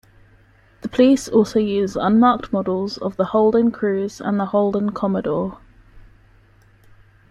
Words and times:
The 0.81 0.89
police 0.89 1.27
also 1.27 1.59
use 1.59 1.95
unmarked 1.95 2.51
models 2.51 2.97
of 2.97 3.17
the 3.17 3.25
Holden 3.25 3.71
Cruze 3.71 4.19
and 4.19 4.41
Holden 4.41 4.93
Commodore. 4.93 5.59